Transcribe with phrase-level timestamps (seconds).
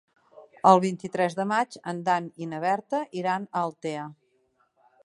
[0.69, 4.09] El vint-i-tres de maig en Dan i na Berta iran a Altea.